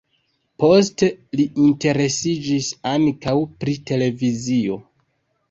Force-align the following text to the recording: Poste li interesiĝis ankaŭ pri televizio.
Poste 0.61 1.09
li 1.39 1.45
interesiĝis 1.65 2.71
ankaŭ 2.95 3.35
pri 3.61 3.77
televizio. 3.93 4.81